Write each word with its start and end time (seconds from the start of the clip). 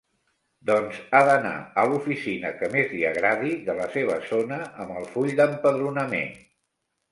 Doncs 0.69 0.95
ha 1.17 1.19
d'anar 1.27 1.51
a 1.81 1.83
l'oficina 1.91 2.51
que 2.63 2.71
més 2.77 2.95
li 2.97 3.05
agradi 3.11 3.53
de 3.69 3.77
la 3.83 3.87
seva 3.99 4.19
zona 4.33 4.59
amb 4.87 4.99
el 5.03 5.09
full 5.15 5.33
d'empadronament. 5.43 6.37